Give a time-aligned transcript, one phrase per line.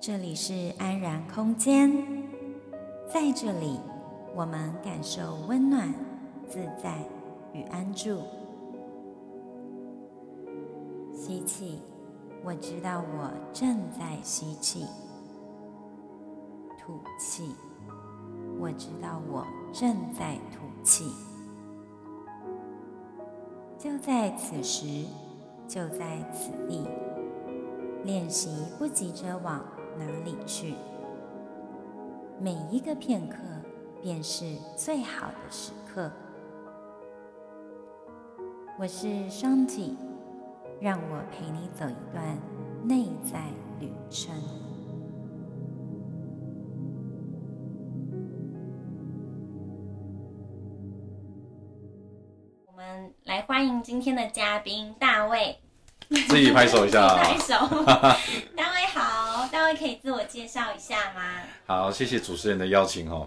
[0.00, 1.90] 这里是安然空间，
[3.12, 3.78] 在这里，
[4.34, 5.92] 我们感受温暖、
[6.48, 7.04] 自在
[7.52, 8.22] 与安住。
[11.12, 11.80] 吸气，
[12.42, 14.86] 我知道我正在吸气；
[16.78, 17.54] 吐气，
[18.58, 21.04] 我知道我正在吐气。
[23.78, 25.04] 就在此时，
[25.68, 26.88] 就在此地，
[28.02, 29.62] 练习不急着往
[29.98, 30.74] 哪里去？
[32.40, 33.36] 每一个片刻
[34.00, 36.10] 便是最好的时刻。
[38.78, 39.94] 我是双体，
[40.80, 42.38] 让我陪你走一段
[42.82, 44.34] 内在旅程。
[53.48, 55.56] 欢迎今天的嘉宾大卫，
[56.10, 57.54] 自己拍手一下，拍手。
[58.54, 59.48] 大卫好。
[59.50, 61.22] 大卫可以自我介绍一下吗？
[61.66, 63.26] 好，谢谢主持人的邀请哦。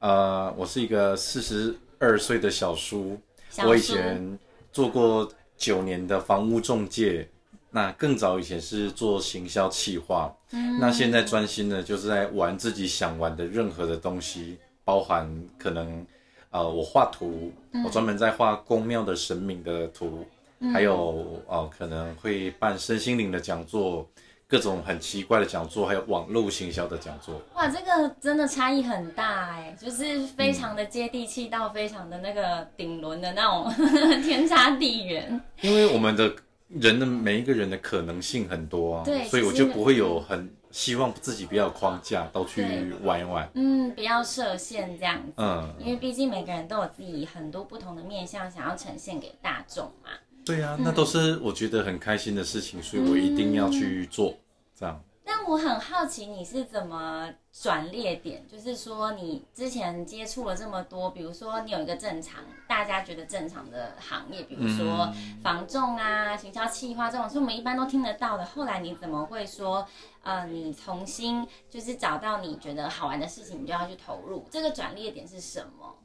[0.00, 3.16] 呃，我是一个四十二岁的小叔，
[3.48, 4.36] 小，我以前
[4.72, 7.30] 做过九年的房屋中介，
[7.70, 16.04] 那更早以前是做行销企划，嗯，那现在专心的就是在玩自己想玩的任何的东西，包含可能
[16.50, 20.26] 呃，我画图，嗯，我专门在画宫庙的神明的图，
[20.60, 24.08] 嗯，还有哦，呃，可能会办身心灵的讲座。
[24.50, 27.40] 各种很奇怪的讲座，还有网络行销的讲座。
[27.54, 35.40] 哇，这个真的差异很大哎，就是非常的接地气，到非常的那个顶轮的那种、嗯、天差地远。
[35.60, 36.34] 因为我们的
[36.66, 43.50] 人的每一个人的可能性很多啊，对，所以我就不会有很希望自己不要框架，都去玩一玩。
[43.54, 45.32] 嗯，不要设限这样子。
[45.36, 50.10] 嗯，因为毕竟每个人都有自己很多不同的面向，想要呈现给大众嘛。
[50.44, 54.34] 对啊，那都是我觉得很开心的事情，嗯、所以我一定要去做
[54.78, 55.00] 这样。
[55.40, 58.46] 但我很好奇，你是怎么转列点？
[58.46, 65.10] 就是说，你之前接触了这么多，比如说你有一个正常大家觉得正常的行业，比如说
[65.42, 68.44] 房仲啊、行销企划这种，是我们一般都听得到的。
[68.44, 69.88] 后来你怎么会说，
[70.22, 74.46] 呃，你重新就是找到你觉得好玩的事情，你就要去投入？
[74.50, 75.96] 这个转列点是什么？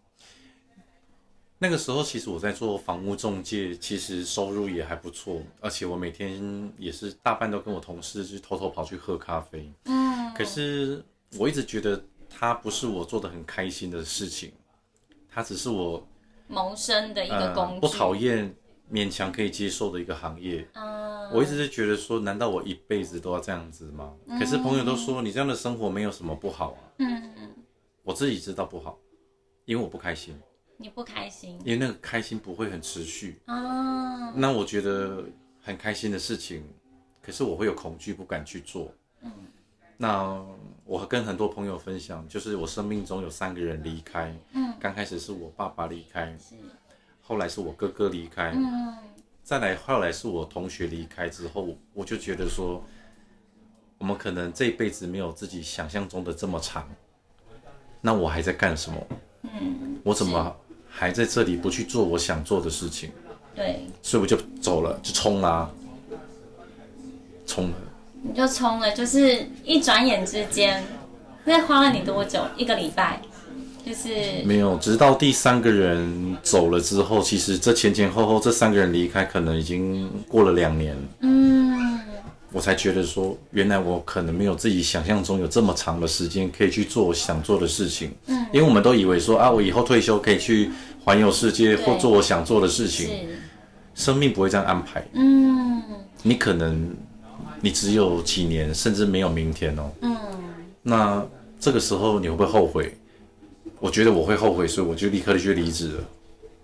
[1.65, 9.73] 那个时候，其实我在做房屋中介，其实收入也还不错，而且我每天也是大半都跟我同事去偷偷跑去喝咖啡。
[9.85, 11.03] 嗯，可是
[11.39, 11.99] 我一直觉得
[12.29, 14.51] 它不是我做的很开心的事情，
[15.27, 16.07] 它只是我
[16.47, 18.55] 谋生的一个工具，呃、不讨厌、
[18.91, 20.67] 勉强可以接受的一个行业。
[20.75, 24.13] 嗯，我一直是觉得说，难道我一辈子都要这样子吗？
[24.27, 26.93] 嗯、可是朋友都说，你这样的生活没有什么不好啊。
[26.99, 27.55] 嗯嗯，
[28.03, 28.99] 我自己知道不好，
[29.65, 30.39] 因为我不开心。
[30.77, 34.33] 你不开心，因为那个开心不会很持续哦。
[34.35, 35.23] 那我觉得
[35.61, 36.63] 很开心的事情，
[37.21, 38.91] 可是我会有恐惧，不敢去做。
[39.21, 39.31] 嗯。
[39.97, 40.45] 那
[40.83, 44.35] 我跟很多朋友分享，就是我生命中有三个人离开。
[44.51, 44.73] 嗯。
[44.77, 46.55] 刚开始是我爸爸离开，是。
[47.21, 48.97] 后来是我哥哥离开，嗯。
[49.41, 52.83] 再来后来是我同学离开之后，我就觉得说，
[53.97, 56.89] 我们可能这一辈子没有自己想象中的这么长。
[58.01, 59.07] 那我还在干什么？
[59.43, 60.01] 嗯。
[60.03, 60.55] 我怎么？
[60.97, 63.11] 还在这里不去做我想做的事情，
[63.53, 65.69] 对，所以我就走了，就冲啦，
[67.45, 67.75] 冲了，
[68.23, 70.81] 你就冲了，就是一转眼之间，
[71.43, 72.39] 那花了你多久？
[72.55, 73.21] 一个礼拜，
[73.85, 81.54] 就是没有，直到第三个人走了之后，其实这前前后后这三个人离开，可能已经过了两年，嗯，
[82.55, 90.71] 我才觉得说，原来我可能没有自己想象中有这么长的时间可以去做我想做的事情，嗯，因为我们都以为说啊，我以后退休可以去。
[91.05, 93.27] 环游世界或做我想做的事情，
[93.93, 95.07] 生命不会这样安排。
[95.13, 95.79] 嗯，
[96.23, 96.95] 你可能
[97.61, 99.91] 你只有几年，甚至没有明天哦。
[100.01, 100.17] 嗯，
[100.81, 101.23] 那
[101.59, 102.97] 这个时候你会不会后悔？
[103.79, 106.03] 我觉得我会后悔，所以我就立刻去离职了。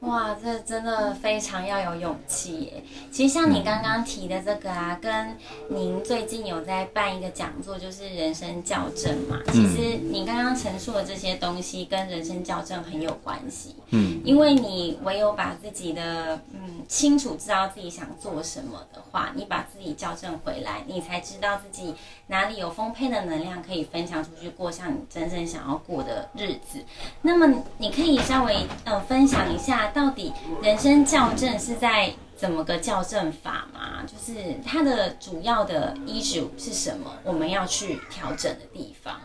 [0.01, 2.83] 哇，这真的非常要有勇气耶！
[3.11, 5.37] 其实像你刚刚提的这个啊，跟
[5.69, 9.37] 您最近有在办一个讲座，就是人生校正嘛。
[9.53, 13.75] 其实你刚刚陈述的这些东西跟人生校正很有关系。
[13.91, 21.93] 嗯，因为你唯有把自己的嗯清楚知道自己想做什么的话，你把自己校正回来，你才知道自己
[22.25, 26.83] 哪里有丰沛的能量可以分享出去，过上你真正想要过的日子。
[27.21, 29.90] 那么你可以稍微呃分享一下。
[29.93, 34.03] 到底人生校正是在怎么个校正法吗？
[34.05, 37.13] 就是它的主要的依据是什么？
[37.23, 39.15] 我们要去调整的地方。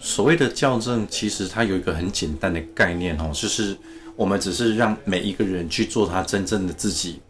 [0.00, 3.76] 所谓的校正，其实它有一个很简单的概念哦，就是
[4.16, 7.20] 我们只是让每一个人去做他真正的自己。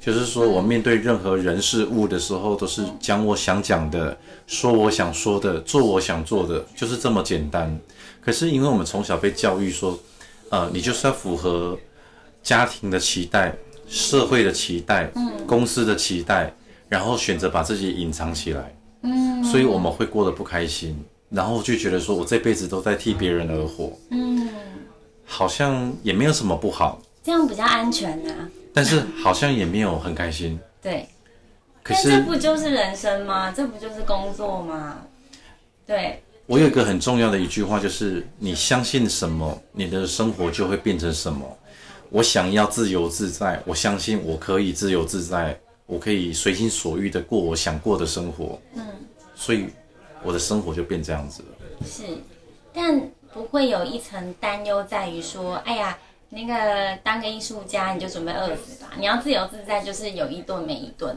[0.00, 7.78] 就是说我面对任何人事物的时候，都是讲我想讲的，说我想说的，做我想做的，就是这么简单。
[8.20, 9.98] 可是因为我们从小被教育说，
[10.52, 11.78] 呃，你就是要符合
[12.42, 13.54] 家庭的期待、
[13.88, 15.10] 社会的期待、
[15.46, 16.52] 公司的期待，
[16.90, 18.70] 然后选择把自己隐藏起来。
[19.00, 23.98] 嗯，所以我们会过得不开心，然后就觉得说我这辈子都在替别人而活。
[24.10, 24.46] 嗯，
[25.24, 28.46] 好像也没有什么不好，这样比较安全啊。
[28.74, 30.60] 但是好像也没有很开心。
[30.82, 31.08] 对，
[31.82, 33.50] 可是这不就是人生吗？
[33.50, 34.98] 这不就是工作吗？
[35.86, 36.22] 对。
[36.52, 41.46] 我有一个很重要的一句话，就是你相信什么，你的生活就会变成什么。
[42.10, 48.60] 我想要自由自在，我相信我可以自由自在，我可以随心所欲的过我想过的生活。
[48.74, 48.84] 嗯，
[49.34, 49.64] 所以
[50.22, 51.86] 我的生活就变这样子了。
[51.86, 52.02] 是，
[52.70, 53.00] 但
[53.32, 55.96] 不会有一层担忧在于说，哎呀。
[56.34, 58.92] 那个当个艺术家，你就准备饿死吧。
[58.98, 61.14] 你要自由自在，就是有一顿没一顿，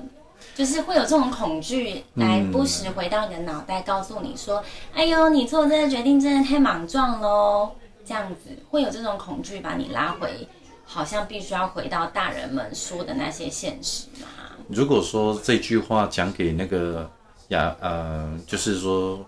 [0.55, 4.63] 就是会有这种恐惧来不时回到你的脑袋，告诉你说
[4.95, 7.71] ：“哎呦，你做这个决定真的太莽撞喽。”
[8.03, 10.47] 这样子会有这种恐惧把你拉回，
[10.85, 14.27] 好像必须要回到大人们说的那些现实嘛。
[14.69, 17.09] 如果说这句话讲给那个
[17.49, 19.23] 呀，呃，就是说。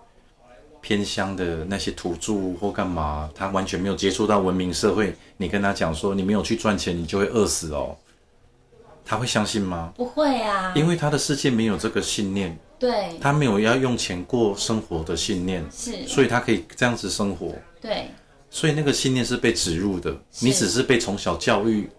[0.80, 5.14] 偏乡的那些土著或干嘛，他完全没有接触到文明社会。
[5.36, 7.94] 你跟他讲说，你没有去赚钱，你就会饿死哦，
[9.07, 9.94] 他会相信吗？
[9.95, 12.57] 不会啊，因为他的世界没有这个信念。
[12.77, 17.56] 对，他没有要用钱过生活的信念，是，所以他可以这样子生活。
[17.81, 18.12] 对，
[18.51, 21.89] 所以那个信念是被植入的，你只是被从小教育，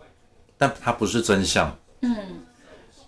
[0.56, 1.76] 但它不是真相。
[2.02, 2.14] 嗯，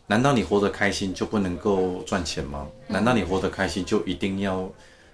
[0.07, 2.67] 难道你活得开心就不能够赚钱吗？
[2.89, 4.69] 嗯，难道你活得开心就一定要？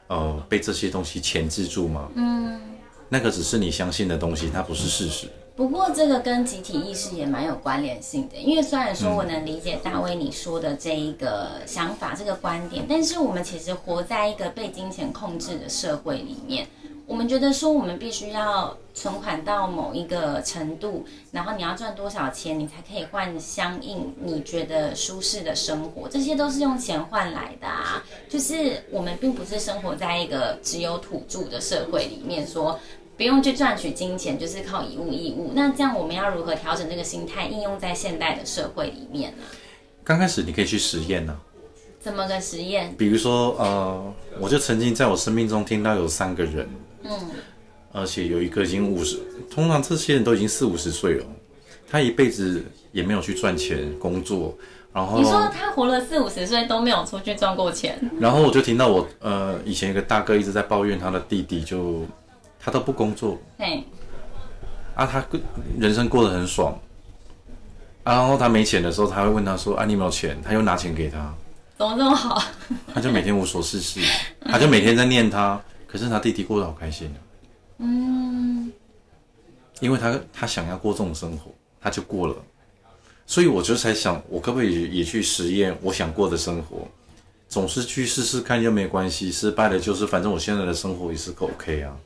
[0.08, 2.08] 呃，被这些东西钳制住吗？
[2.14, 2.60] 嗯，
[3.08, 5.26] 那个只是你相信的东西，它不是事实。
[5.56, 16.66] 不过这个跟集体意识也蛮有关联性的，因为虽然说我能理解大卫你说的这一个想法、这个观点，但是我们其实活在一个被金钱控制的社会里面。
[17.06, 26.08] 我们觉得说，我们必须要存款到某一个程度，然后你要赚多少钱，你才可以换相应你觉得舒适的生活。
[26.08, 28.04] 这些都是用钱换来的啊。
[28.28, 32.78] 就是我们并不是生活在一个只有土著的社会里面，说
[33.16, 35.52] 不用去赚取金钱，就是靠以物易物。
[35.54, 39.44] 那这样我们要如何调整这个心态，应用在现代的社会里面呢？
[40.04, 41.36] 刚开始你可以去实验呢。
[42.00, 42.94] 怎么个实验？
[42.96, 46.68] 比如说，呃，我就曾经在我生命中听到有三个人。
[47.02, 47.10] 嗯，
[47.92, 49.18] 而且有一个已经五十，
[49.50, 51.26] 通常这些人都已经四五十岁了，
[51.88, 54.56] 他一辈子也没有去赚钱工作，
[54.92, 62.06] 然后你说他活了四五十岁都没有出去赚过钱，然后我就听到我呃以前一个大哥一直在抱怨他的弟弟就，就
[62.66, 63.80] 他都不工作，嘿，
[64.96, 65.24] 啊他
[65.78, 66.76] 人生过得很爽，
[68.02, 71.32] 啊，然后他没钱的时候他会问他说啊你有没有钱，他又拿钱给他，
[71.78, 72.42] 怎么这么好？
[72.92, 74.00] 他就每天无所事事，
[74.50, 75.62] 他就每天在念他。
[75.86, 77.06] 可是他弟弟过得好开心。
[77.06, 77.18] 啊，
[77.78, 78.72] 嗯，
[79.78, 82.34] 因为他他想要过这种生活，他就过了，
[83.26, 86.88] 所以我就在想，我可不可以也去实验我想过的生活？
[87.48, 91.96] 总是去试试看又没关系，失败了就是反正我现在的生活也是个 OK 啊。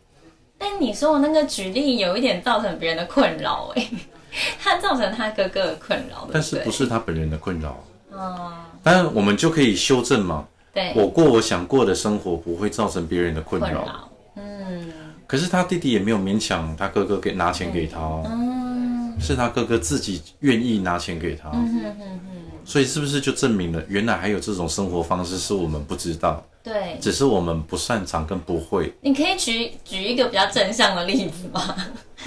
[0.61, 3.89] 但你说我那个举例有一点造成别人的困扰哎，
[4.63, 7.83] 他造成他哥哥的困扰，但是不是他本人的困扰？
[8.13, 8.53] 哦，
[8.83, 10.47] 当然我们就可以修正嘛。
[10.73, 14.09] 对，我过我想过的生活，不会造成别人的困扰。
[14.37, 14.93] 嗯，
[15.27, 21.49] 可是他弟弟也没有勉强他哥哥给拿钱给他，嗯，是他哥哥自己愿意拿钱给他。
[21.55, 22.21] 嗯哼哼哼。
[22.65, 26.45] 所以是不是就证明了，原来还有这种生活方式是我们不知道？
[26.63, 28.93] 对，只是我们不擅长跟不会。
[29.01, 31.75] 你可以举举一个比较正向的例子吗？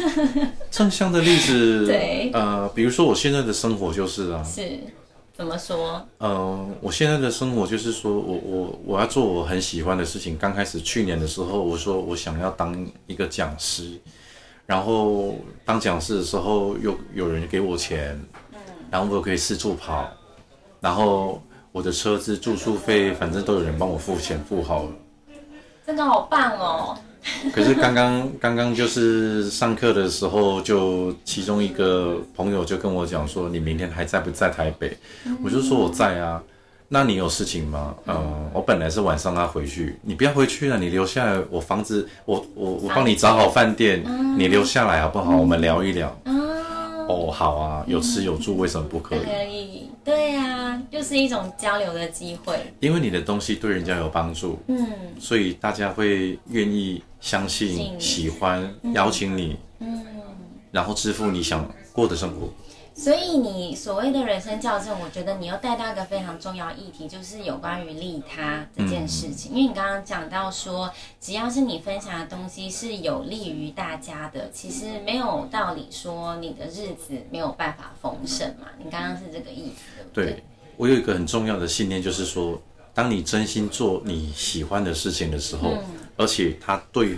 [0.72, 4.80] 正向的例子， 对，呃，比如说我现在的生活就是啊，是。
[5.36, 6.08] 怎么说？
[6.20, 10.38] 呃，我现在的生活就是说，我我我要做我很喜欢的事情。
[10.38, 14.00] 刚开始去年的时候，我说我想要当一个讲师，
[14.68, 15.36] 然后
[15.66, 18.60] 当讲师的时候又有人给我钱，嗯，
[18.92, 20.08] 然后我可以四处跑，
[20.84, 24.90] 然后我的车子住宿费反正都有人帮我付钱付好了，
[25.88, 26.98] 真的好棒哦。
[27.54, 34.98] 可是刚刚刚刚就是上课的时候，就其中一个朋友就跟我讲说：“你明天还在不在台北？”
[35.42, 36.44] 我就说我在啊。
[36.90, 37.96] 那你有事情吗？
[38.06, 44.04] 嗯，我本来是晚上要回去，你不要回去了，你留下来，我房子我我我帮你找好饭店，
[44.38, 45.34] 你留下来好不好？
[45.38, 46.13] 我们聊一聊。
[47.08, 49.20] 哦，好啊，有吃有住，为什么不可以？
[49.20, 52.60] 可以，对呀，就是一种交流的机会。
[52.79, 54.88] 因为你的东西对人家有帮助，嗯，
[55.19, 60.05] 所以大家会愿意相信、喜欢、邀请你，嗯，
[60.72, 62.53] 然后支付你想过的生活。
[62.95, 69.51] 所以你所谓的人生校正，我觉得你又带到一个非常重要议题，就是有关于利他这件事情。
[69.51, 78.67] 嗯、因为你刚刚讲到说，只要是你分享的东西是有利于大家的，其实没有道理说你的日子没有办法丰盛嘛。
[78.77, 80.25] 你刚刚是这个意思，对不对？
[80.25, 80.43] 对，
[80.77, 82.62] 我有一个很重要的信念，就是说，
[82.93, 85.83] 当你真心做你喜欢的事情的时候，嗯、
[86.15, 87.17] 而且它对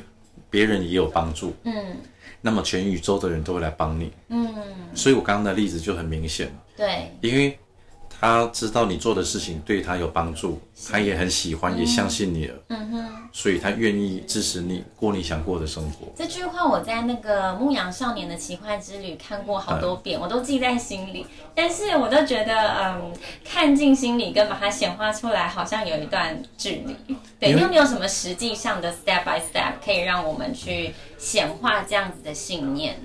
[0.50, 1.98] 别人也有帮助，嗯。
[2.46, 4.48] 那么全宇宙的人都会来帮你，嗯，
[4.94, 7.58] 所以我刚刚的例子就很明显了，对，因为
[8.20, 16.08] 他知道你做的事情对他有帮助，他也很喜欢，嗯、也相信你了，嗯哼，所以他愿意支持你过你想过的生活。
[16.16, 27.16] 这句话我在那个《牧羊少年的奇幻之旅》看过好多遍，嗯、我都记在心里，但是我都觉得，嗯，看进心里跟把它显化出来，好像有一段距离。
[27.40, 32.98] 对，你有没有什么实际上的 step by step 可以让我们去显化这样子的信念？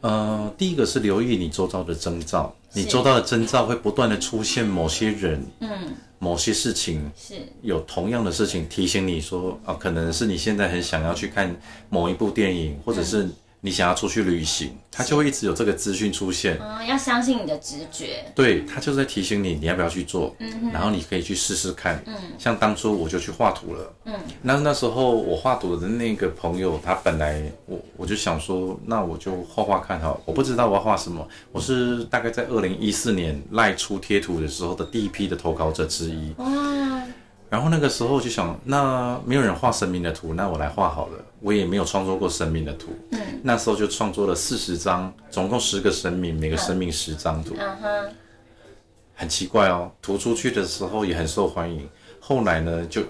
[0.00, 5.70] 呃，第一个是留意你周遭的征兆，是你周到的征兆会不断的出现某些人，嗯，
[6.18, 11.54] 某些事情是有同样的事情提醒你说，啊、呃，可能是你现在很想要去看
[11.88, 13.28] 某一部电影，或者是。
[13.64, 16.58] 你想要出去旅行，他就会一直有这个资讯出现。
[16.60, 18.22] 嗯，要相信你的直觉。
[18.34, 20.36] 对，他就在提醒你，你要不要去做？
[20.38, 22.02] 嗯，然后你可以去试试看。
[22.04, 23.94] 嗯，像当初我就去画图了。
[24.04, 30.14] 嗯，那那时候我画图的那个朋友，他本来我我就想说，那我就画画看哈。
[30.26, 36.34] 我不知道我要画什么，我是大概在二零一四年赖出贴图的时候的第一批的投稿者之一。
[36.36, 36.93] 哇。
[37.54, 41.12] 然后那个时候就想，那没有人画神明的图，那我来画好了。
[41.38, 47.54] 我也没有创作过神明的图，嗯，那时候就创作了四十张，总共十个神明，每个神明十张图。
[47.56, 48.14] 嗯哼，
[49.14, 51.88] 很奇怪哦，图出去的时候也很受欢迎。
[52.18, 53.02] 后来呢，就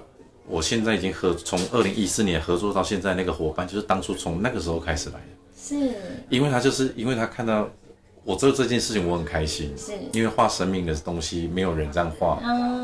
[0.47, 5.21] 我现在已经合从二零一四年合作到现在那个伙伴，就是当初从那个时候开始来的。
[5.57, 5.95] 是，
[6.29, 7.67] 因为他就是因为他看到
[8.25, 9.73] 我做这件事情，我很开心。
[9.79, 12.39] 是，因为画神明的东西没有人这样画。
[12.45, 12.84] 嗯。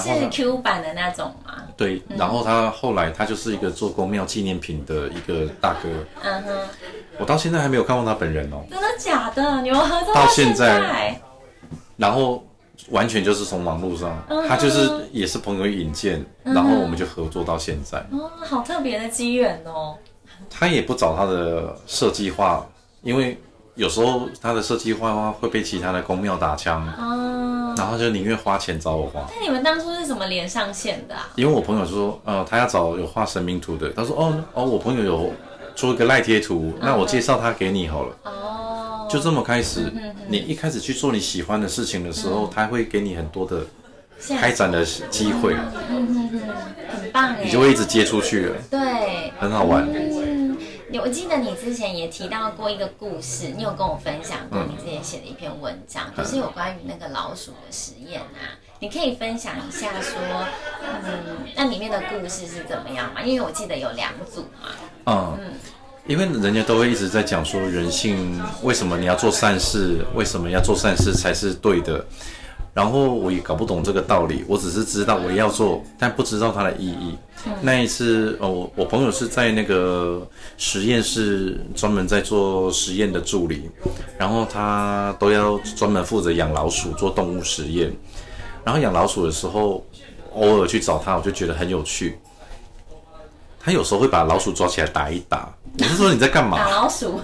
[0.00, 1.62] 是 Q 版的那种吗？
[1.76, 5.88] 对，然后他后来他就是一个做公庙纪念品的一个大哥。
[6.22, 6.56] 嗯哼，
[7.18, 8.64] 我到现在还没有看过他本人哦。
[8.70, 9.62] 真的假的？
[9.62, 10.80] 你们合作到现在？
[10.80, 11.20] 现在
[11.96, 12.44] 然后
[12.90, 17.98] 完全就是从网络上，嗯、他就是也是朋友引荐，嗯、然后我们就合作到现在。
[18.10, 19.96] 哦，好特别的机缘哦。
[20.50, 22.66] 他也不找他的设计画，
[23.02, 23.38] 因为。
[23.76, 29.26] 有时候他的设计画画会被其他的宫庙打枪，哦，然后就宁愿花钱找我画。
[29.34, 31.28] 那你们当初是怎么连上线的啊？
[31.36, 35.30] 因为我朋友说，呃，他要找有画神明图的，他说，哦哦，我朋友有
[35.74, 38.16] 出一个赖贴图，那我介绍他给你好了。
[38.24, 39.92] 哦，就这么开始，
[40.28, 43.60] 你一开始去做你喜欢的事情的时候，他会给你很多的
[44.40, 46.40] 开展的机会，嗯嗯嗯，
[46.88, 49.86] 很棒哎，你就会一直接出去了，对，很好玩。
[51.00, 60.16] 我记得你之前也提到过一个故事，你有跟我分享过你之前写的一篇文章，嗯、就是有关于那个老鼠的实验啊，你可以分享一下说，
[60.82, 63.20] 嗯，那里面的故事是怎么样嘛？
[63.22, 64.68] 因为我记得有两组嘛。
[65.06, 65.52] 嗯，嗯，
[66.06, 72.04] 因为人家都会一直在讲说人性，为什么你要做善事，为什么要做善事才是对的。
[72.76, 77.16] 然后我也搞不懂这个道理，我只是知道我要做，但不知道它的意义。
[77.46, 80.28] 嗯、那一次，哦，我我朋友是在那个
[80.58, 83.70] 实验室专门在做实验的助理，
[84.18, 87.90] 然后他都要专门负责养老鼠做动物实验。
[88.62, 89.82] 然后养老鼠的时候，
[90.34, 92.18] 偶尔去找他，我就觉得很有趣。
[93.58, 96.58] 他有时候会把老鼠抓起来打一打，我是说你在干嘛？
[96.58, 97.18] 打老鼠。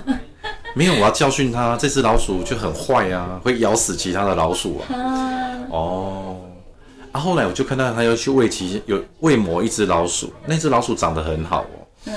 [0.75, 1.77] 没有，我要教训他。
[1.77, 4.95] 这只老鼠就很坏啊，会咬死其他的老鼠啊。
[4.95, 6.41] 啊哦，
[7.13, 11.87] 啊，后来我就看到他要去喂其有喂某一只老鼠，那只老鼠长得很好哦。
[12.07, 12.15] 嗯。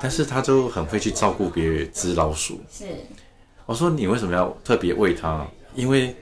[0.00, 2.60] 但是它就很会去照顾别只老鼠。
[2.70, 2.84] 是。
[3.66, 5.44] 我说你为什么要特别喂它？
[5.74, 6.14] 因为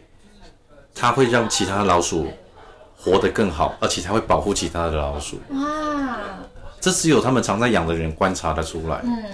[0.95, 2.27] 它会让其他老鼠
[2.97, 5.39] 活得更好，而且它会保护其他的老鼠。
[5.51, 6.19] 哇。
[6.81, 9.01] 这只有他们常在养的人观察得出来。
[9.05, 9.25] 嗯。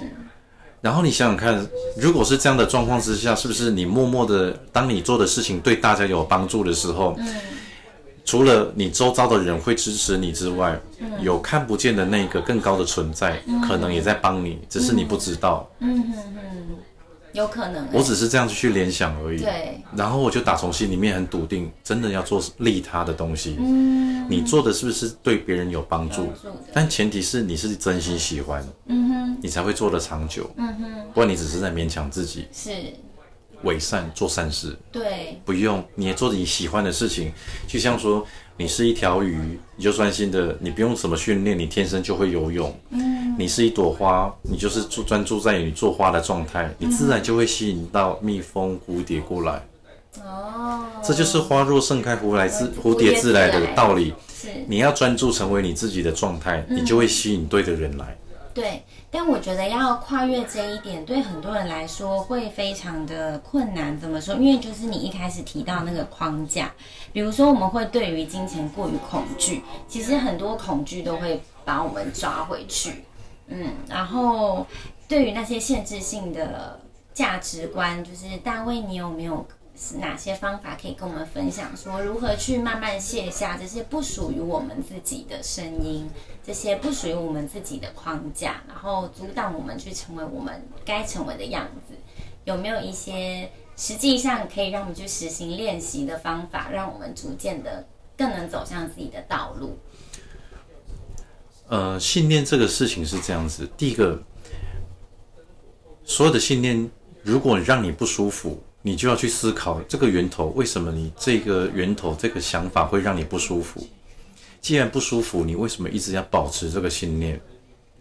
[0.83, 7.27] 然后你想想看，如果是这样的状况之下，是不是你默默的，当你做的事情对大家有帮助的时候，嗯、
[8.25, 15.71] 除了你周遭的人会支持你之外，嗯、有看不见的那个更高的存在，嗯、可能也在帮你，只是你不知道。
[17.33, 19.41] 有可能，我只是这样子去联想而已。
[19.41, 23.57] 对，然后我就打从心里面很笃定，真的要做利他的东西。
[23.59, 26.29] 嗯，你做的是不是对别人有帮助？
[26.73, 30.51] 但前提是你是真心喜欢，嗯哼，你才会做得长久。
[30.57, 32.47] 嗯哼，不然你只是在勉强自己。
[32.53, 32.71] 是。
[33.65, 37.33] 伪善做善事，对，不用你也做你喜欢的事情，
[37.69, 42.75] 就像说你是一条鱼，你就专心的，你不用什么训练，你天生就会游泳。
[42.91, 49.63] 嗯，你是一朵花，你就是注专注在你做花的状态，你自然就会吸引到蜜蜂、蝴蝶过来。
[50.23, 54.13] 哦，这就是花若盛开，蝴来自蝴蝶自来的道理。
[54.35, 58.17] 是，你要专注成为你自己的状态，你就会吸引对的人来。
[58.55, 63.99] 对，但我觉得要跨越这一点，对很多人来说会非常的困难。
[63.99, 64.35] 怎么说？
[64.35, 66.73] 因为就是你一开始提到那个框架，
[67.13, 73.05] 比如说我们会对于金钱过于恐惧，其实很多恐惧都会把我们抓回去。
[73.47, 74.67] 嗯，然后
[75.09, 76.81] 对于那些限制性的
[77.15, 79.47] 价值观，就是大卫，你有没有？
[79.99, 81.77] 哪些方法可以跟我们分享？
[81.77, 86.09] 说如何去慢慢卸下这些不属于我们自己的声音，
[86.45, 91.95] 这些不属于我们自己的框架，然后阻挡我们去成为我们该成为的样子。
[92.45, 97.87] 有没有一些实际上可以让我们去实行练习的方法，让我们逐渐的
[98.17, 99.79] 更能走向自己的道路？
[101.69, 103.69] 呃，信念这个事情是这样子。
[103.77, 104.23] 第一个，
[106.05, 106.91] 所有的信念，
[107.23, 108.63] 如果让你不舒服。
[108.83, 113.87] 你就要去思考这个源头，为什么你这个源头这个想法会让你不舒服？
[114.61, 117.41] 既然不舒服，你为什么一直要保持这个信念？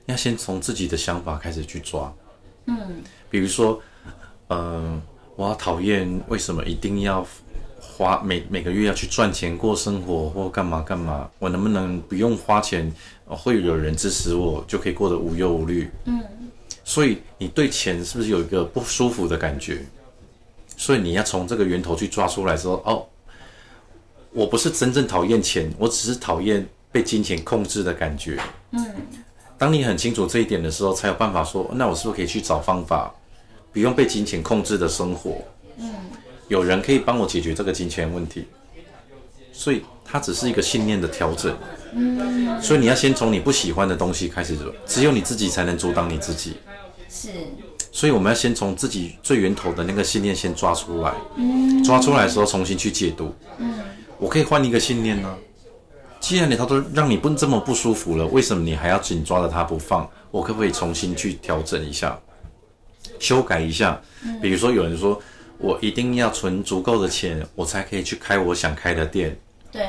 [0.07, 2.11] 要先从自己的想法开始去抓。
[2.65, 2.75] 嗯，
[3.29, 3.79] 比如说，
[4.47, 5.01] 嗯、呃，
[5.35, 7.25] 我好讨厌为什么一定要
[7.79, 11.29] 花每每个月要去赚钱过生活或干嘛干嘛？
[11.39, 12.91] 我能不能不用花钱，
[13.25, 15.89] 会有人支持我就可以过得无忧无虑？
[16.05, 16.19] 嗯，
[16.83, 19.85] 所以你对钱是不是有一个不舒服的感觉？
[20.81, 23.05] 所以你要从这个源头去抓出来说，哦，
[24.31, 28.39] 我不是真正讨厌钱，我只是讨厌被金钱控制的感觉。
[28.71, 28.83] 嗯，
[29.59, 33.13] 当你很清楚这一点的时候，才有办法说，那我是不是可以去找方法，
[33.71, 35.37] 不用被金钱控制的生活？
[35.77, 35.93] 嗯，
[36.47, 38.47] 有人可以帮我解决这个金钱问题。
[39.53, 41.55] 所以它只是一个信念的调整。
[41.93, 46.57] 嗯，所以你要先从你不喜欢的东西开始做，只有你自己才能阻挡你自己。
[47.07, 47.29] 是。
[47.91, 53.79] 所以我们要先从自己最源头的那个信念先抓出来，嗯，抓出来的时候重新去解读，嗯，
[54.17, 55.35] 我可以换一个信念呢。
[56.19, 60.07] 既然你他都让你不这么不舒服了，为什么你还要紧抓着它不放？
[60.29, 62.17] 我可不可以重新去调整一下，
[63.19, 63.99] 修改一下？
[64.41, 65.19] 比如说有人说
[65.57, 69.35] 我一定要存足够的钱，我才可以去开我想开的店，
[69.71, 69.83] 对。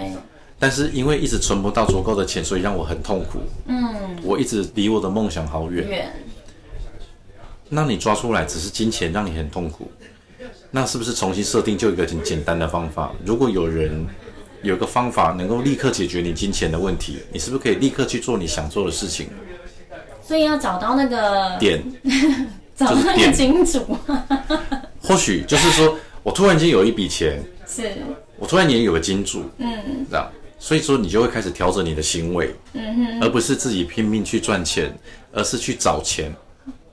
[0.58, 5.86] 但是因为一直存不到足够的钱，所以让我很痛苦，嗯，我一直离我的梦想好远。
[5.86, 6.12] 远
[7.74, 9.90] 那你抓出来只是金钱让你很痛苦，
[10.70, 13.10] 那是不是重新设定就一个很简单的方法？
[13.24, 14.06] 如果有人
[14.62, 19.28] 有个方法能够立刻解决你金钱的问题，你是不是可以立刻去做你想做的事情？
[20.22, 21.82] 所以要找到那个点，
[22.76, 23.96] 找到那个金主。
[25.00, 27.90] 或许就是说我突然间有一笔钱，是
[28.38, 34.94] 我突然间有个金主，嗯，这样，所以说你就会开始调整你的行为，嗯哼，而不是自己拼命去赚钱，
[35.32, 36.30] 而是去找钱。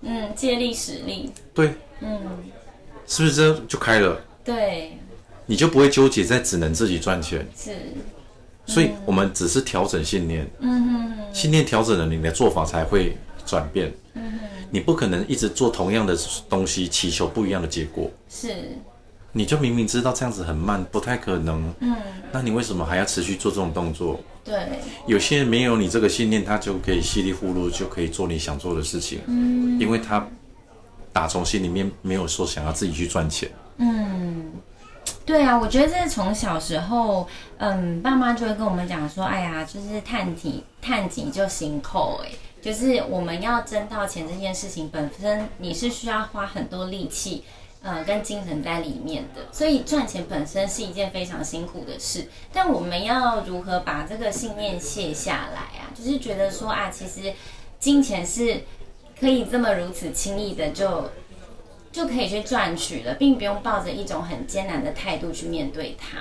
[0.01, 2.19] 嗯，借力使力，对，嗯，
[3.05, 4.19] 是不是这就开了？
[4.43, 4.97] 对，
[5.45, 7.45] 你就不会纠结在只能自己赚钱。
[7.55, 7.75] 是，
[8.65, 13.91] 所以我们只是调整信念，嗯哼，信念调整了，你的做法才会转变。
[14.13, 16.17] 嗯哼，你不可能一直做同样的
[16.49, 18.09] 东西，祈求不一样的结果。
[18.29, 18.55] 是。
[19.31, 21.71] 你就明明知道这样子很慢，不太可能。
[21.81, 21.95] 嗯，
[22.31, 24.19] 那你为什么还要持续做这种动作？
[24.49, 24.67] 对，
[25.05, 29.19] 有些人没有你这个信念，他就可以稀里糊涂就可以做你想做的事情。
[29.27, 30.27] 嗯，因为他
[31.13, 33.47] 打从心里面没有说想要自己去赚钱。
[33.77, 34.51] 嗯，
[35.23, 37.27] 对啊，我觉得这是从小时候，
[37.59, 47.43] 嗯，爸妈就会跟我们讲说，哎呀，就是探底探底就行扣，哎，就是我们要挣到钱这件事情本身，你是需要花很多力气。
[47.81, 52.27] 呃，跟精神在里面的，所以赚钱本身是一件非常辛苦的事。
[52.51, 55.87] 但我们要如何把这个信念卸下来啊？
[55.95, 57.33] 就是觉得说啊，其实
[57.79, 58.63] 金钱是
[59.17, 61.09] 可以这么如此轻易的就
[61.89, 66.19] 就可以去赚取了，并不用抱着一种很艰难的态度去面对它。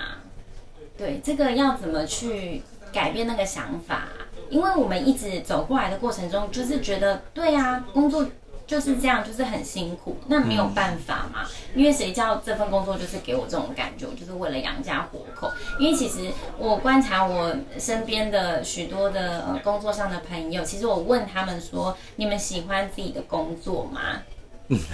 [0.97, 4.09] 对，这个要怎么去改变那个想法？
[4.49, 8.25] 因为我们一直走过来的过程中，就是觉得对啊，工作。
[8.69, 11.49] 就是这样，就是很辛苦，那没有办法嘛。
[11.75, 15.51] 因为谁叫这份工作就是给我这种感觉，就是为了养家活口。
[15.81, 24.01] 因为其实我观察我身边的许多的呃工作上的朋友，其实我问他们说：“你们喜欢自己的工作吗？”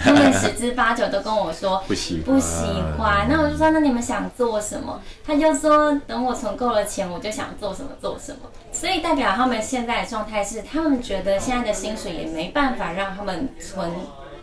[0.01, 2.65] 他们十之八九都跟我说不喜不喜
[2.97, 3.27] 欢。
[3.29, 5.01] 那我就说，那你们想做什么？
[5.25, 8.49] 他就说，等我存够了钱，我就想做什么做什么。
[8.71, 13.91] 所以代表他们现在的状态是，他们觉得现在的薪水也没办法让他们存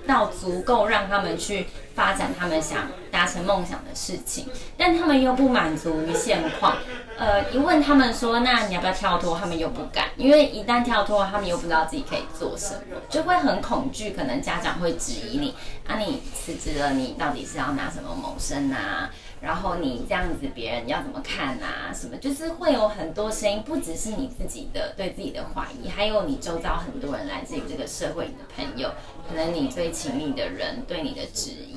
[0.06, 6.76] 到足够，让他们去发展他们想达成梦想的事情，但他们又不满足于现况。
[7.18, 9.38] 呃，一问他们说，那你要不要跳脱？
[9.38, 14.10] 他们又不敢，因为一旦跳脱，他们又不知道自己可以做什么，就会很恐惧。
[14.10, 15.54] 可能家长会质疑你：
[15.86, 19.10] 啊，你辞职了，你到底是要拿什么谋生啊？
[19.40, 21.92] 然后你这样子别人要怎么看啊？
[21.94, 28.90] 什么就是会有很多声音，不只是你自己的对自己的怀疑，还有你周遭很多人来自于这个社会，你的朋友，
[29.28, 31.76] 可能你最亲密的人对你的质疑。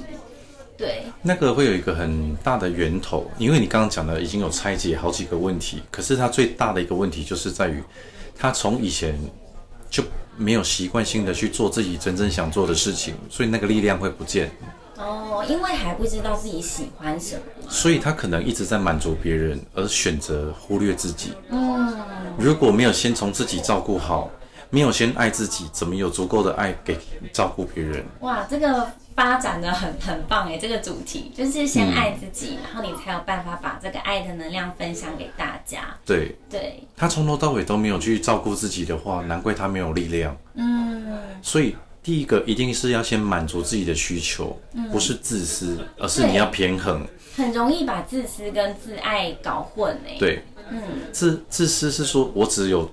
[0.78, 7.82] 对，那个会有一个很大的源头，因为你刚刚讲的已经有拆解好几个问题，可是它最大的一个问题就是在于，
[8.38, 9.18] 他从以前
[9.90, 10.04] 就
[10.36, 14.52] 没有习惯性的去做自己真正想做的事情，所以那个力量会不见。
[14.98, 21.32] 哦，因为还不知道自己喜欢什么，所以他可能一直在满足别人，而选择忽略自己。
[21.50, 21.98] 嗯，
[22.38, 24.30] 如果没有先从自己照顾好，
[24.70, 26.98] 没有先爱自己，怎么有足够的爱给
[27.32, 28.04] 照顾别人？
[28.20, 28.86] 哇，这个。
[29.16, 35.96] 发展的很很棒哎，这个主题就是先爱自己，嗯，然后你才有办法把这个爱的能量分享给大家。
[36.06, 40.36] 对对，他从头到尾都没有去照顾自己的话，难怪他没有力量。
[40.56, 47.08] 嗯，所以第一个一定是要先满足自己的需求，嗯，不是自私，而是你要平衡。
[47.38, 50.18] 很容易把自私跟自爱搞混哎。
[50.20, 50.82] 对，嗯，
[51.14, 52.92] 自自私是说我只有。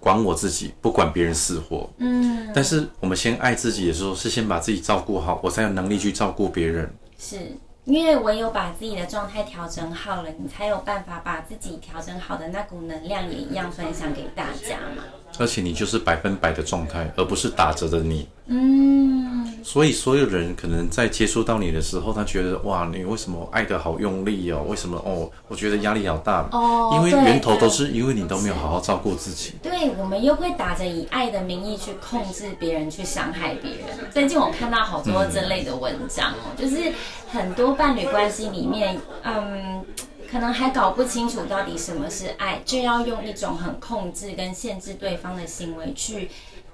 [0.00, 1.88] 管我自己，不管别人死活。
[1.98, 6.92] 嗯，但是我们先爱自己的时候，是先把自己照顾好，我才有能力去照顾别人。
[7.18, 7.36] 是
[7.84, 15.04] 因为唯有把自己的状态调整好了，你才有办法把自己调整好的那股能量也一样分享给大家嘛。
[15.38, 18.26] 而且你就是百分百的状态，而不是打折的你。
[18.46, 19.18] 嗯。
[19.64, 24.64] 所以所有人可能在接触到你的时候，他觉得哇，你为什么爱的好用力哦？
[24.66, 25.30] 为什么哦？
[25.48, 26.90] 我觉得压力好大哦。
[26.94, 29.54] 因为源头都是因为你都没有好好照顾自己。
[29.62, 33.88] 对，我们又会打着以爱的名义去控制别人，去伤害别人。
[34.10, 36.90] 最近我看到好多这类的文章哦，嗯，就是
[37.28, 39.84] 很多伴侣关系里面，嗯，
[40.30, 46.30] 可能还搞不清楚到底什么是爱，就要用一种很控制跟限制对方的行为去。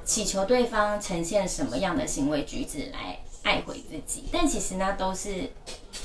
[0.07, 5.49] 祈求对方呈现什么样的行为举止来爱回自己，但其实那都是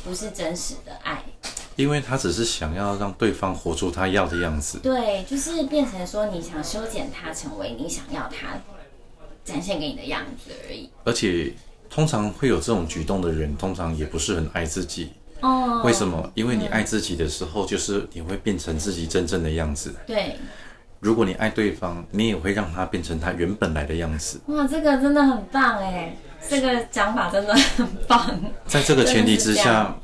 [0.05, 1.21] 不是真实的爱，
[1.75, 4.79] 因为他只是想要让对方活出他要的样子。
[4.79, 8.57] 对，就是变成说你想修剪他成为你想要他
[9.43, 10.89] 展现给你的样子而已。
[11.03, 11.51] 而且
[11.89, 15.11] 通常会有这种举动的人，通常也不是很爱自己。
[15.41, 16.31] 哦，为什么？
[16.33, 19.93] 因为你爱自己的时候，就是你会变成自己真正的样子。
[20.05, 20.35] 对。
[21.01, 24.37] 如果你爱对方，你也会让他变成他原本来的样子。
[24.47, 26.13] 哇，这个真的很棒哎，
[26.49, 28.37] 这个讲法真的很棒。
[28.67, 29.97] 在这个前提之下，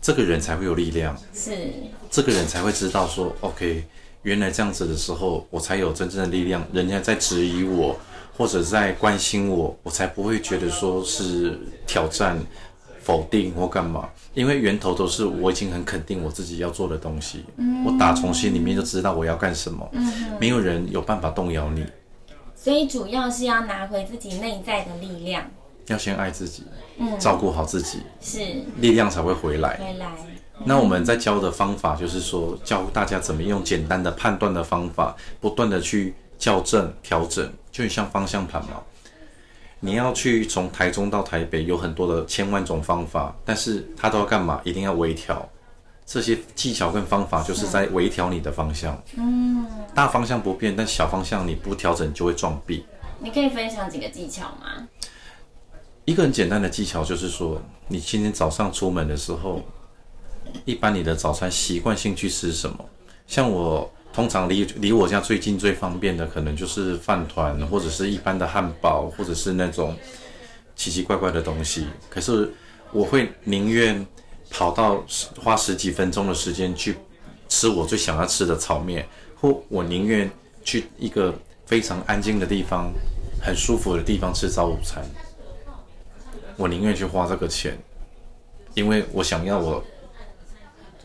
[0.00, 1.16] 这个人才会有力量。
[1.32, 1.72] 是，
[2.10, 3.84] 这个人才会知道说，OK，
[4.22, 6.66] 原来这样子的时候，我才有真正的力量。
[6.72, 7.96] 人家在质疑我，
[8.36, 12.36] 或者在关心我，我才不会觉得说是挑战。
[13.00, 14.08] 否定或干嘛？
[14.34, 21.84] 因为源头都是我已经很肯定我自己要做的东西，嗯、我打从心里面就知道我要干什么，嗯，没有人有办法动摇你。
[22.54, 25.44] 所以主要是要拿回自己内在的力量，
[25.86, 26.64] 要先爱自己，
[26.98, 28.38] 嗯，照顾好自己，是
[28.76, 29.76] 力量才会回来。
[29.78, 30.06] 回来。
[30.62, 38.82] 那我们在教的方法就是说，教大家怎么用简单的判断的方法，不断的去校正调整，就很像方向盘嘛。
[39.82, 44.60] 你要去从台中到台北，有很多的千万种方法，但是它都要干嘛？
[44.62, 45.48] 一定要微调。
[46.04, 49.02] 这些技巧跟方法就是在微调你的方向。
[49.16, 52.84] 嗯，大方向不变，但小方向你不调整就会撞壁。
[53.20, 54.86] 你可以分享几个技巧吗？
[56.04, 59.62] 一个很简单的技巧就是说，你今天早上出门的时候，
[60.66, 62.84] 一般你的早餐习惯性去吃什么？
[63.26, 63.90] 像我。
[64.20, 69.96] 通常离离我家最近最方便的，可能就是饭团，或者是一般的汉堡，或者是那种
[70.76, 71.86] 奇奇怪怪的东西。
[72.10, 72.52] 可是
[72.92, 74.06] 我会宁愿
[74.50, 75.02] 跑到
[75.42, 76.96] 花十几分钟的时间去
[77.48, 79.08] 吃我最想要吃的炒面，
[79.40, 80.30] 或我宁愿
[80.62, 82.92] 去一个非常安静的地方，
[83.40, 85.02] 很舒服的地方吃早午餐。
[86.58, 87.78] 我宁愿去花这个钱，
[88.74, 89.82] 因为我想要我。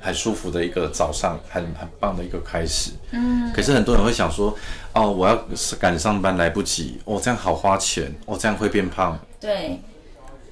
[0.06, 2.92] 很舒服的一个早上，很很棒的一个开始。
[3.10, 4.56] 嗯，可是很多人会想说，
[4.94, 5.36] 哦，我要
[5.80, 9.18] 赶上班来不及，哦，这样好花钱，哦，这样会变胖。
[9.42, 9.80] 对，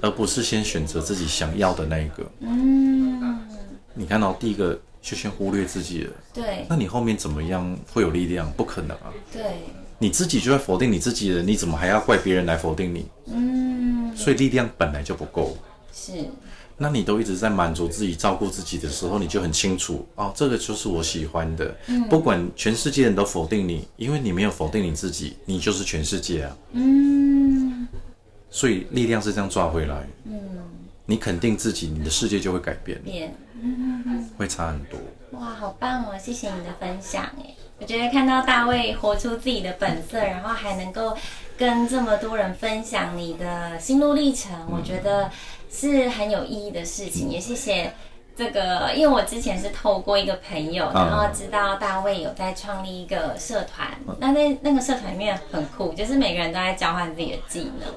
[0.02, 2.24] 而不是先选择自己想要的那一个。
[2.40, 3.40] 嗯，
[3.94, 6.14] 你看到第一个就先忽略自己了。
[6.34, 8.52] 对，那你后面怎么样会有力量？
[8.54, 9.14] 不可能啊。
[9.32, 9.44] 对，
[10.00, 13.06] 你自己就在否定你自己了，你怎么还要怪别人来否定你？
[13.28, 15.56] 嗯，所以力量本来就不够。
[15.94, 16.12] 是。
[16.84, 21.74] 那你都一直在满足自己、照顾自己的时候，你就很清楚哦，这个就是我喜欢的。
[21.88, 26.58] 嗯，不管全世界人都否定你，因为你没有否定你自己，你就是全世界啊。
[26.74, 27.88] 嗯，
[28.50, 30.06] 所以力量是这样抓回来。
[30.26, 30.38] 嗯，
[31.06, 33.02] 你肯定自己，你的世界就会改变。
[33.02, 35.00] 变，嗯，会差很多。
[35.40, 36.20] 哇，好棒哦！
[36.22, 41.16] 谢谢你的分享，哎，我觉得看到大卫活出自己的本色，然后还能够
[41.58, 45.32] 跟这么多人分享你的心路历程，嗯，我觉得。
[45.74, 47.92] 是很有意义的事情，也谢谢
[48.36, 53.88] 这个，因为我之前是透过一个朋友，然后知道大卫有在创立一个社团，
[54.20, 57.88] 那那那个社团里面很酷，就是每个人都在交换自己的技能，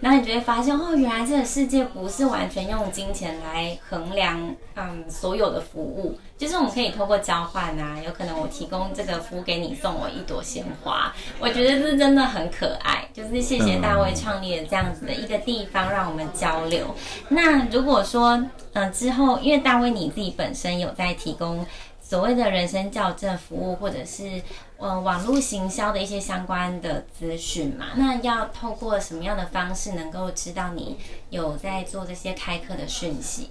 [0.00, 16.96] 然后你就会发现哦，原来这个世界不是完全用金钱来衡量，嗯，所有的服务，就是我们可以透过交换啊，有可能我提供这个服务给你，送我一朵鲜花，我觉得这真的很可爱，就是谢谢大卫创立了这样子的一个地方，让我们交流。
[17.28, 21.64] 那如果说，嗯，之后因为大卫你自己本身有在提供
[22.00, 24.42] 所谓的人生校正服务，或者是
[24.78, 30.98] 嗯网络行销的一些相关的资讯嘛，那要透过什么样的方式能够知道你
[31.30, 33.48] 有在做这些开课的讯息？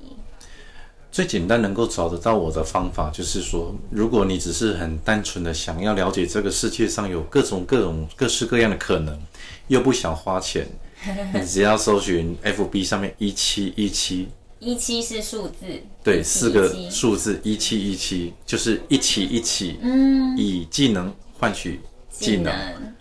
[1.12, 9.20] 最简单能够找得到我的方法，就是说，如果你只是很单纯的想要了解这个世界上有各种各种各式各样的可能，
[9.68, 10.66] 又不想花钱，
[11.34, 14.30] 你只要搜寻 FB 上面一七一七。
[14.60, 15.66] 一七是数字，
[16.04, 21.82] 对，四个数字一七一七就是一起一起，嗯，以技能换取
[22.22, 22.54] 技能，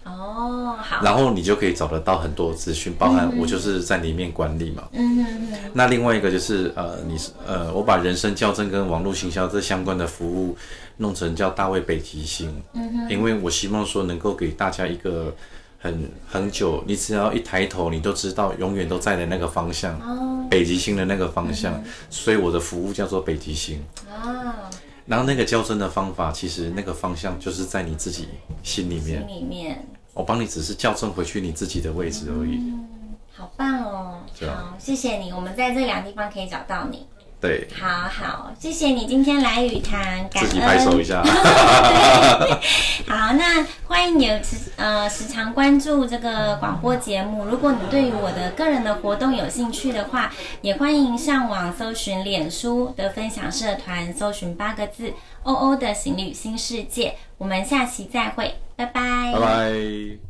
[0.04, 10.56] 哦，好，然后你就可以找得到很多资讯，包含我就是在里面管理嘛，嗯那另外一个就是呃，你是呃，我把人生校正跟网络行销这相关的服务
[10.96, 15.34] 弄成叫大卫北极星，嗯哼，因为我希望说能够给大家一个。
[15.82, 23.82] 很很久，你只要一抬头，你都知道永远都在的那个方向，哦、北极星的那个方向，嗯、所以我的服务叫做北极星。
[24.10, 24.52] 哦、
[25.10, 28.28] 然后那个校正的方法，其实那个方向就是在你自己
[28.62, 29.26] 心里面。
[29.26, 32.58] 心里面，我帮你只是校正回去你自己的位置而已。
[32.58, 32.88] 嗯，
[33.32, 34.20] 好棒哦！
[34.42, 37.08] 好，谢谢你，我们在这两个地方可以找到你。
[37.40, 40.44] 对，好好，谢谢你今天来语坛，感恩。
[40.44, 41.22] 自己拍手一下。
[43.08, 47.46] 好，那欢迎你时呃时常关注这个广播节目。
[47.46, 57.16] 如果你对于我的个人的活动有兴趣的话，也欢迎上网搜寻脸书的分享社团，搜寻八个字“欧欧的行旅新世界”。
[57.38, 59.32] 我们下期再会，拜拜。
[59.32, 60.29] 拜拜。